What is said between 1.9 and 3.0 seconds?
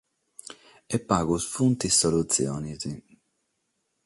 solutziones.